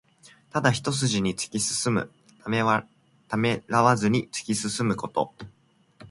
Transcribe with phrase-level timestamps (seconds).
[0.49, 2.11] ただ一すじに突き進む。
[3.27, 5.31] ためらわずに突き進むこと。